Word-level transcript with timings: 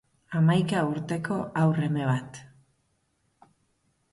Hamaika 0.37 0.79
urteko 0.93 1.37
haur 1.61 1.81
eme 1.89 2.07
bat. 2.13 2.41